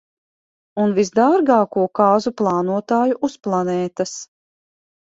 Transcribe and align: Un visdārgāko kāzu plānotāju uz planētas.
Un 0.83 0.95
visdārgāko 0.95 1.83
kāzu 2.01 2.35
plānotāju 2.43 3.21
uz 3.31 3.39
planētas. 3.49 4.21